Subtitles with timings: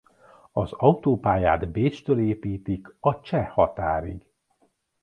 [0.51, 4.25] Az autópályát Bécstől építik a cseh határig.